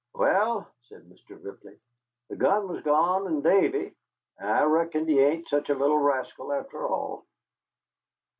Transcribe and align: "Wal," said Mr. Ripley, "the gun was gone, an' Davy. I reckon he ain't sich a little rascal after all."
"Wal," 0.15 0.65
said 0.89 1.03
Mr. 1.03 1.37
Ripley, 1.45 1.77
"the 2.27 2.35
gun 2.35 2.67
was 2.67 2.81
gone, 2.81 3.27
an' 3.27 3.41
Davy. 3.41 3.93
I 4.39 4.63
reckon 4.63 5.07
he 5.07 5.19
ain't 5.19 5.47
sich 5.47 5.69
a 5.69 5.75
little 5.75 5.99
rascal 5.99 6.51
after 6.51 6.87
all." 6.87 7.23